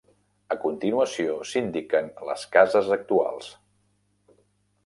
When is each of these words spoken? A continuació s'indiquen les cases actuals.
A 0.53 0.55
continuació 0.63 1.35
s'indiquen 1.51 2.09
les 2.31 2.47
cases 2.57 2.93
actuals. 2.97 3.55